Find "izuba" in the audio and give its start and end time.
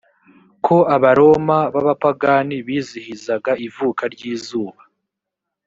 4.33-4.81